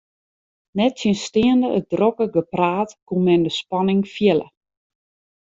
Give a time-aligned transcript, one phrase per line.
[0.75, 4.47] Nettsjinsteande it drokke gepraat koe men de spanning fiele.